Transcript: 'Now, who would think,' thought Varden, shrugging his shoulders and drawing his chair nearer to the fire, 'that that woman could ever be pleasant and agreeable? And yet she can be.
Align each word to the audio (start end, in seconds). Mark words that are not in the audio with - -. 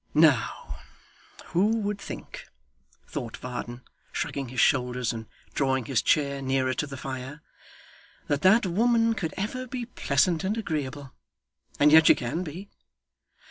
'Now, 0.15 0.79
who 1.53 1.77
would 1.81 2.01
think,' 2.01 2.47
thought 3.05 3.37
Varden, 3.37 3.83
shrugging 4.11 4.47
his 4.49 4.59
shoulders 4.59 5.13
and 5.13 5.27
drawing 5.53 5.85
his 5.85 6.01
chair 6.01 6.41
nearer 6.41 6.73
to 6.73 6.87
the 6.87 6.97
fire, 6.97 7.43
'that 8.25 8.41
that 8.41 8.65
woman 8.65 9.13
could 9.13 9.35
ever 9.37 9.67
be 9.67 9.85
pleasant 9.85 10.43
and 10.43 10.57
agreeable? 10.57 11.13
And 11.79 11.91
yet 11.91 12.07
she 12.07 12.15
can 12.15 12.41
be. 12.43 12.71